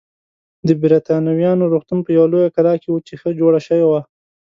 د 0.67 0.69
بریتانویانو 0.81 1.63
روغتون 1.73 1.99
په 2.03 2.09
یوه 2.17 2.27
لویه 2.31 2.49
کلا 2.55 2.73
کې 2.81 2.89
و 2.91 2.97
چې 3.07 3.13
ښه 3.21 3.29
جوړه 3.39 3.59
شوې 3.67 3.85
وه. 3.87 4.01